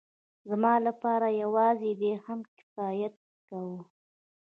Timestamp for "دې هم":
2.01-2.39